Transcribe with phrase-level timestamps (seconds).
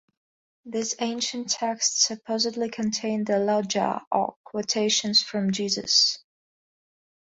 [0.65, 6.17] This ancient text supposedly contained the logia or quotations from Jesus.